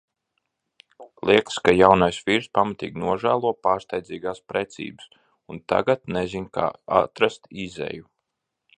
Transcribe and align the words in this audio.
Liekās, 1.29 1.57
ka 1.67 1.73
jaunais 1.79 2.21
vīrs 2.29 2.47
pamatīgi 2.59 3.03
nožēlo 3.03 3.53
pārsteidzīgās 3.67 4.43
precības, 4.53 5.13
un 5.55 5.63
tagad 5.75 6.05
nezin 6.19 6.53
kā 6.59 6.69
atrast 7.05 7.51
izeju. 7.69 8.13